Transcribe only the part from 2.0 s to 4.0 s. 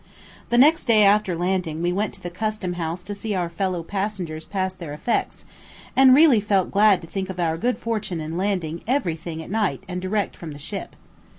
to the custom house to see our fellow